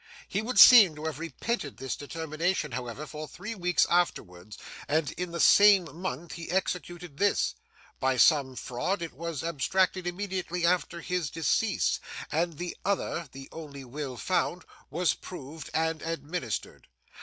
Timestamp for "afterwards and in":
3.87-5.29